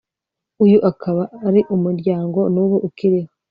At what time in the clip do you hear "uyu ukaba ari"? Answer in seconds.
0.63-1.61